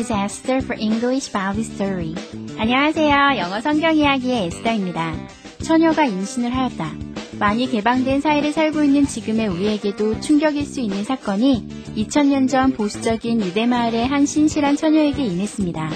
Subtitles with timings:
[0.00, 2.14] Esther for English Bible Story.
[2.58, 3.38] 안녕하세요.
[3.38, 5.14] 영어 성경 이야기의 에스더입니다.
[5.62, 6.92] 처녀가 임신을 하였다.
[7.38, 13.66] 많이 개방된 사회를 살고 있는 지금의 우리에게도 충격일 수 있는 사건이 2000년 전 보수적인 유대
[13.66, 15.90] 마을의 한 신실한 처녀에게 인했습니다.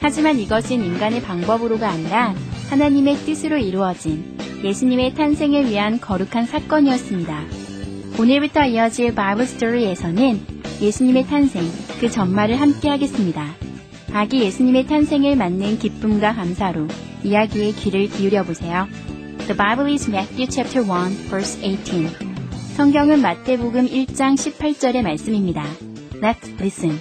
[0.00, 2.34] 하지만 이것은 인간의 방법으로가 아니라
[2.70, 7.44] 하나님의 뜻으로 이루어진 예수님의 탄생을 위한 거룩한 사건이었습니다.
[8.18, 10.40] 오늘부터 이어질 바이블 스토리에서는
[10.80, 11.62] 예수님의 탄생,
[12.04, 13.54] 그 전말을 함께 하겠습니다.
[14.12, 16.86] 아기 예수님의 탄생을 맞는 기쁨과 감사로
[17.22, 18.86] 이야기에 귀를 기울여 보세요.
[19.38, 22.10] The Bible is Matthew chapter 1 verse 18.
[22.76, 25.64] 성경은 마태복음 1장 18절의 말씀입니다.
[26.20, 27.00] Let's listen.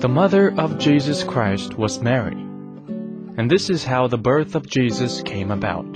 [0.00, 2.51] The mother of Jesus Christ was Mary,
[3.36, 5.86] and this is how the birth of Jesus came about.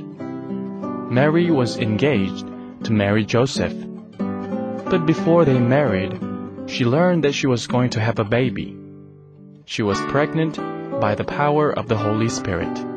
[1.11, 2.47] Mary was engaged
[2.85, 3.75] to marry Joseph,
[4.91, 6.19] but before they married,
[6.67, 8.77] she learned that she was going to have a baby.
[9.65, 10.57] She was pregnant
[11.01, 12.96] by the power of the Holy Spirit.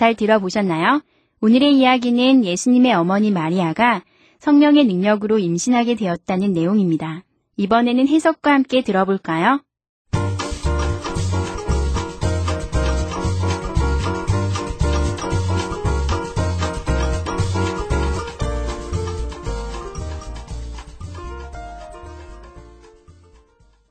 [0.00, 1.02] 잘 들어보셨나요?
[1.42, 4.02] 오늘의 이야기는 예수님의 어머니 마리아가
[4.38, 7.22] 성령의 능력으로 임신하게 되었다는 내용입니다.
[7.58, 9.62] 이번에는 해석과 함께 들어볼까요?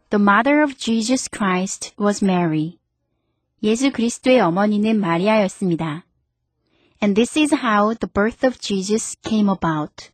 [0.09, 2.79] The mother of Jesus Christ was Mary.
[3.61, 6.05] 예수 그리스도의 어머니는 마리아였습니다.
[7.01, 10.11] And this is how the birth of Jesus came about.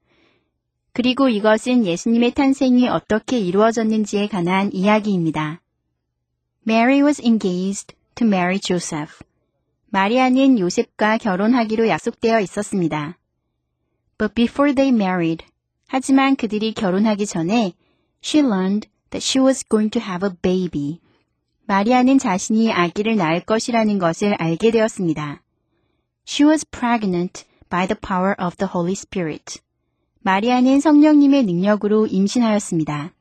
[0.93, 5.61] 그리고 이것은 예수님의 탄생이 어떻게 이루어졌는지에 관한 이야기입니다.
[6.67, 9.23] Mary was engaged to marry Joseph.
[9.89, 13.17] 마리아는 요셉과 결혼하기로 약속되어 있었습니다.
[14.17, 15.45] But before they married,
[15.87, 17.73] 하지만 그들이 결혼하기 전에
[18.23, 20.99] she learned that she was going to have a baby.
[21.65, 25.41] 마리아는 자신이 아기를 낳을 것이라는 것을 알게 되었습니다.
[26.26, 29.60] She was pregnant by the power of the Holy Spirit.
[30.22, 33.12] 마리아는 성령님의 능력으로 임신하였습니다.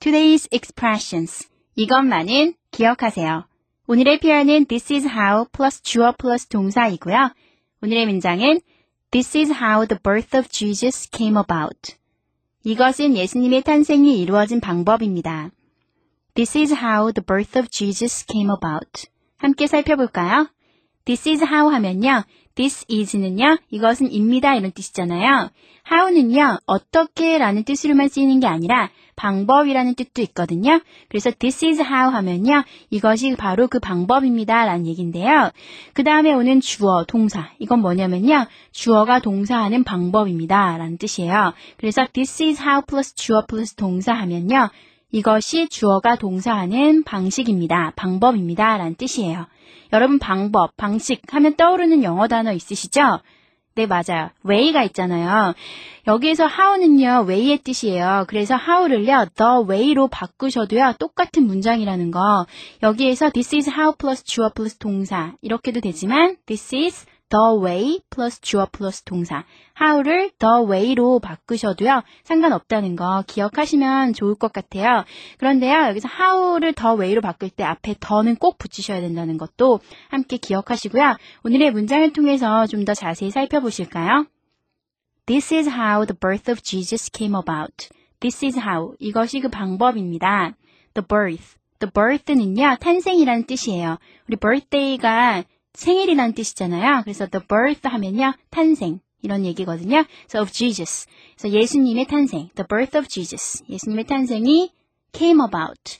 [0.00, 1.48] Today's expressions.
[1.74, 3.48] 이것만은 기억하세요.
[3.88, 7.32] 오늘의 표현은 this is how 플러스 주어 플러스 동사이고요.
[7.83, 8.61] 오늘의 문장은
[9.09, 11.95] This is how the birth of Jesus came about.
[12.63, 15.49] 이것은 예수님의 탄생이 이루어진 방법입니다.
[16.35, 19.09] This is how the birth of Jesus came about.
[19.37, 20.47] 함께 살펴볼까요?
[21.05, 22.23] This is how 하면요.
[22.61, 23.57] This is는요.
[23.71, 25.49] 이것은 입니다 이런 뜻이잖아요.
[25.91, 26.59] how는요.
[26.67, 30.79] 어떻게 라는 뜻으로만 쓰이는 게 아니라 방법이라는 뜻도 있거든요.
[31.09, 32.63] 그래서 this is how 하면요.
[32.91, 35.49] 이것이 바로 그 방법입니다 라는 얘기인데요.
[35.93, 37.49] 그 다음에 오는 주어, 동사.
[37.57, 38.45] 이건 뭐냐면요.
[38.71, 41.53] 주어가 동사하는 방법입니다 라는 뜻이에요.
[41.77, 44.69] 그래서 this is how 플러스 주어 플러스 동사 하면요.
[45.11, 47.93] 이것이 주어가 동사하는 방식입니다.
[47.95, 48.77] 방법입니다.
[48.77, 49.47] 라는 뜻이에요.
[49.93, 53.19] 여러분 방법, 방식 하면 떠오르는 영어 단어 있으시죠?
[53.75, 54.29] 네, 맞아요.
[54.45, 55.53] way가 있잖아요.
[56.07, 58.25] 여기에서 how는요, way의 뜻이에요.
[58.27, 62.45] 그래서 how를요, the way로 바꾸셔도요, 똑같은 문장이라는 거.
[62.83, 65.33] 여기에서 this is how 플러스 주어 플러스 동사.
[65.41, 69.45] 이렇게도 되지만, this is the way 플러스 주어 플러스 동사.
[69.81, 75.05] how를 the way로 바꾸셔도요, 상관없다는 거 기억하시면 좋을 것 같아요.
[75.37, 79.79] 그런데요, 여기서 how를 the way로 바꿀 때 앞에 the는 꼭 붙이셔야 된다는 것도
[80.09, 81.15] 함께 기억하시고요.
[81.45, 84.25] 오늘의 문장을 통해서 좀 더 자세히 살펴보실까요?
[85.27, 87.89] This is how the birth of Jesus came about.
[88.19, 88.95] This is how.
[88.99, 90.55] 이것이 그 방법입니다.
[90.93, 91.55] The birth.
[91.79, 93.97] the birth는요, 탄생이라는 뜻이에요.
[94.27, 97.01] 우리 birthday가 생일이라는 뜻이잖아요.
[97.03, 98.99] 그래서 the birth 하면요, 탄생.
[99.21, 100.03] 이런 얘기거든요.
[100.29, 101.07] So of Jesus.
[101.37, 102.49] 그래서 예수님의 탄생.
[102.55, 103.63] The birth of Jesus.
[103.69, 104.71] 예수님의 탄생이
[105.13, 105.99] came about.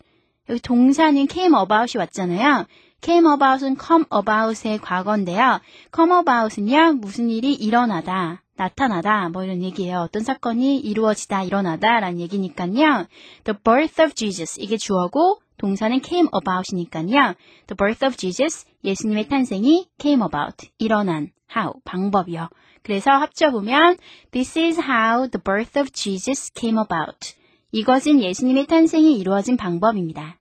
[0.50, 2.65] 여기 동사는 came about이 왔잖아요.
[3.01, 5.59] came about은 come about의 과거인데요.
[5.94, 10.00] come about은요, 무슨 일이 일어나다, 나타나다, 뭐 이런 얘기예요.
[10.00, 13.07] 어떤 사건이 이루어지다, 일어나다, 라는 얘기니까요.
[13.44, 14.59] The birth of Jesus.
[14.62, 17.36] 이게 주어고, 동사는 came about이니까요.
[17.68, 18.66] The birth of Jesus.
[18.84, 20.68] 예수님의 탄생이 came about.
[20.80, 21.30] 일어난.
[21.56, 21.74] how.
[21.86, 22.50] 방법이요.
[22.81, 23.98] 그래서 합쳐보면,
[24.31, 27.36] This is how the birth of Jesus came about.
[27.72, 30.40] 이것은 예수님의 탄생이 이루어진 방법입니다.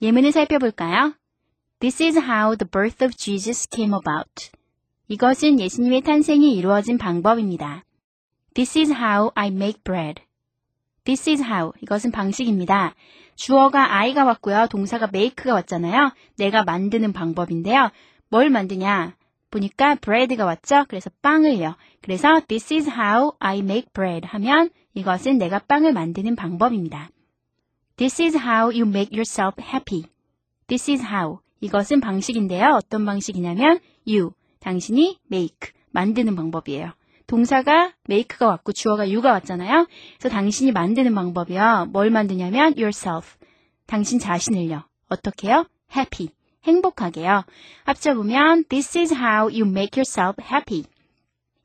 [0.00, 1.12] 예문을 살펴볼까요?
[1.80, 4.50] This is how the birth of Jesus came about.
[5.08, 7.84] 이것은 예수님의 탄생이 이루어진 방법입니다.
[8.54, 10.22] This is how I make bread.
[11.04, 11.72] This is how.
[11.82, 12.94] 이것은 방식입니다.
[13.34, 14.66] 주어가 I가 왔고요.
[14.70, 16.12] 동사가 make가 왔잖아요.
[16.36, 17.90] 내가 만드는 방법인데요.
[18.28, 19.14] 뭘 만드냐?
[19.50, 20.84] 보니까 bread가 왔죠?
[20.88, 21.76] 그래서 빵을요.
[22.02, 27.10] 그래서 this is how I make bread 하면 이것은 내가 빵을 만드는 방법입니다.
[27.96, 30.04] This is how you make yourself happy.
[30.66, 31.38] This is how.
[31.60, 32.72] 이것은 방식인데요.
[32.74, 36.92] 어떤 방식이냐면 you, 당신이 make, 만드는 방법이에요.
[37.26, 39.86] 동사가 make가 왔고 주어가 you가 왔잖아요.
[40.18, 41.88] 그래서 당신이 만드는 방법이요.
[41.90, 43.36] 뭘 만드냐면 yourself,
[43.86, 44.82] 당신 자신을요.
[45.08, 45.66] 어떻게요?
[45.94, 46.30] happy,
[46.64, 47.44] 행복하게요.
[47.84, 50.84] 합쳐보면 this is how you make yourself happy.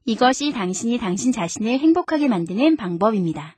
[0.05, 3.57] 이것이 당신이 당신 자신을 행복하게 만드는 방법입니다.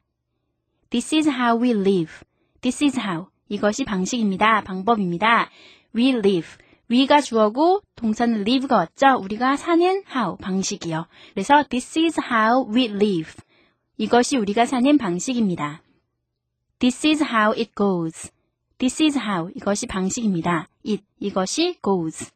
[0.89, 2.13] This is how we live.
[2.62, 3.27] This is how.
[3.47, 4.62] 이것이 방식입니다.
[4.62, 5.50] 방법입니다.
[5.95, 6.50] We live.
[6.92, 9.18] We가 주어고 동사는 live가 왔죠.
[9.24, 11.08] 우리가 사는 how 방식이요.
[11.34, 13.32] 그래서 this is how we live.
[13.98, 15.82] 이것이 우리가 사는 방식입니다.
[16.80, 18.30] This is how it goes.
[18.78, 20.68] This is how 이것이 방식입니다.
[20.86, 22.30] it 이것이 goes.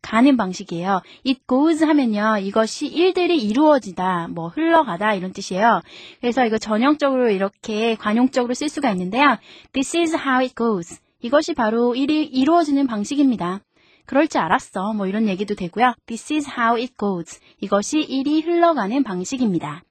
[0.00, 1.02] 가는 방식이에요.
[1.26, 2.38] It goes 하면요.
[2.38, 5.82] 이것이 일들이 이루어지다, 뭐 흘러가다 이런 뜻이에요.
[6.20, 9.36] 그래서 이거 전형적으로 이렇게 관용적으로 쓸 수가 있는데요.
[9.72, 10.98] This is how it goes.
[11.20, 13.60] 이것이 바로 일이 이루어지는 방식입니다.
[14.08, 14.94] 그럴 줄 알았어.
[14.94, 15.92] 뭐 이런 얘기도 되고요.
[16.06, 17.40] This is how it goes.
[17.60, 19.82] 이것이 일이 흘러가는 방식입니다.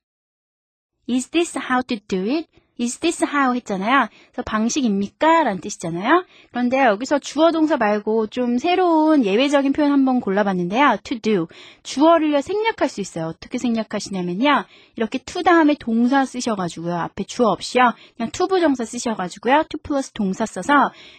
[1.08, 2.48] Is this how to do it?
[2.82, 4.08] Is this how 했잖아요.
[4.32, 5.44] 그래서 방식입니까?
[5.44, 6.26] 라는 뜻이잖아요.
[6.50, 10.98] 그런데 여기서 주어 동사 말고 좀 새로운 예외적인 표현 한번 골라봤는데요.
[11.04, 11.48] to do.
[11.84, 13.28] 주어를 생략할 수 있어요.
[13.28, 14.66] 어떻게 생략하시냐면요.
[14.96, 16.96] 이렇게 to 다음에 동사 쓰셔가지고요.
[16.96, 17.94] 앞에 주어 없이요.
[18.16, 19.66] 그냥 to 부정사 쓰셔가지고요.
[19.70, 20.74] to 플러스 동사 써서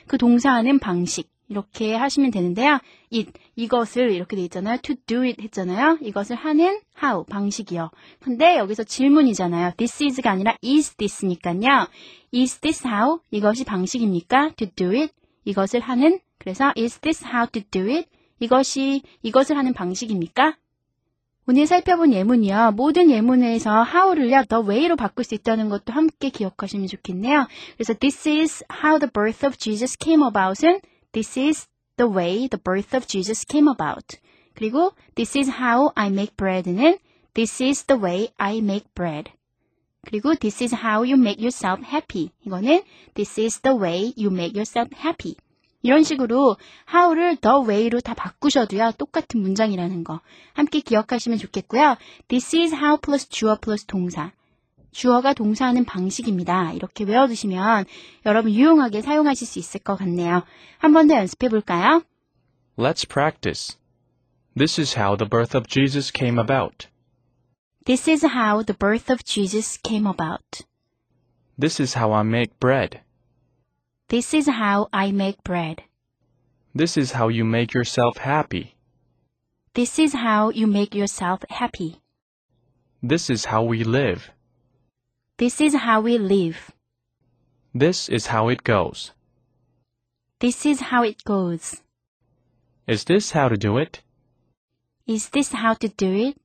[0.08, 1.37] 그 동사하는 방식.
[1.48, 2.78] 이렇게 하시면 되는데요.
[3.12, 4.78] it, 이것을 이렇게 돼 있잖아요.
[4.82, 5.98] to do it 했잖아요.
[6.02, 7.90] 이것을 하는 how, 방식이요.
[8.20, 9.72] 근데 여기서 질문이잖아요.
[9.76, 11.88] this is가 아니라 is this니까요.
[12.34, 13.20] is this how?
[13.30, 14.52] 이것이 방식입니까?
[14.56, 15.12] to do it?
[15.44, 16.20] 이것을 하는?
[16.38, 18.08] 그래서 is this how to do it?
[18.40, 20.56] 이것이, 이것을 하는 방식입니까?
[21.50, 22.72] 오늘 살펴본 예문이요.
[22.76, 27.48] 모든 예문에서 how를요, the way로 바꿀 수 있다는 것도 함께 기억하시면 좋겠네요.
[27.74, 30.80] 그래서 this is how the birth of Jesus came about은
[31.18, 31.66] This is
[31.96, 34.20] the way the birth of Jesus came about.
[34.54, 36.96] 그리고 This is how I make bread는
[37.34, 39.32] This is the way I make bread.
[40.06, 42.30] 그리고 This is how you make yourself happy.
[42.46, 42.84] 이거는
[43.14, 45.34] This is the way you make yourself happy.
[45.82, 46.56] 이런 식으로
[46.86, 48.92] how를 the way로 다 바꾸셔도요.
[48.96, 50.20] 똑같은 문장이라는 거
[50.54, 51.96] 함께 기억하시면 좋겠고요.
[52.28, 54.30] This is how 플러스 주어 플러스 동사.
[54.91, 56.73] 주어가 동사하는 방식입니다.
[56.73, 57.85] 이렇게 외워두시면
[58.25, 60.43] 여러분 유용하게 사용하실 수 있을 것 같네요.
[60.77, 62.03] 한 번 더 연습해 볼까요?
[62.77, 63.77] Let's practice.
[64.55, 66.87] This is how the birth of Jesus came about.
[67.85, 70.63] This is how the birth of Jesus came about.
[71.59, 73.01] This is how I make bread.
[74.09, 75.83] This is how I make bread.
[76.75, 78.75] This is how you make yourself happy.
[79.73, 81.97] This is how you make yourself happy.
[83.01, 84.31] This is how we live.
[85.37, 86.71] This is how we live.
[87.73, 89.11] This is how it goes.
[90.39, 91.81] This is how it goes.
[92.87, 94.01] Is this how to do it?
[95.07, 96.37] Is this how to do it?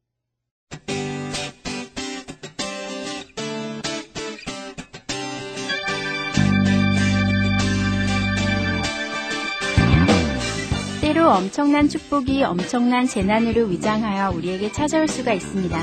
[11.00, 15.78] 때로 엄청난 축복이 엄청난 재난으로 위장하여 우리에게 찾아올 수가 있습니다.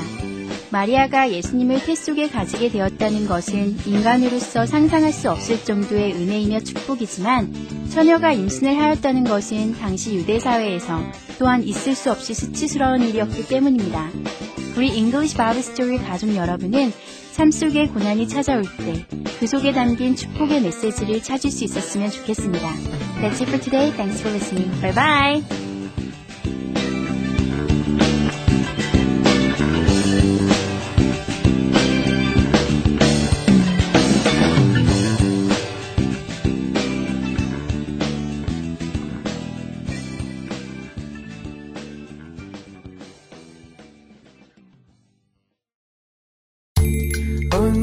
[0.70, 7.52] 마리아가 예수님을 태 속에 가지게 되었다는 것은 인간으로서 상상할 수 없을 정도의 은혜이며 축복이지만
[7.90, 11.02] 처녀가 임신을 하였다는 것은 당시 유대 사회에서
[11.38, 14.10] 또한 있을 수 없이 수치스러운 일이었기 때문입니다.
[14.76, 16.92] 우리 English Bible Story 가족 여러분은
[17.32, 22.68] 삶 속에 고난이 찾아올 때 그 속에 담긴 축복의 메시지를 찾을 수 있었으면 좋겠습니다.
[23.22, 23.90] That's it for today.
[23.92, 24.70] Thanks for listening.
[24.82, 25.59] Bye bye.